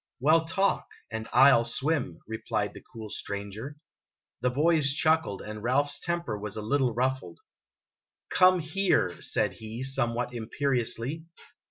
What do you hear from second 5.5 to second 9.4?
Ralph's temper was a little ruffled." Come here!"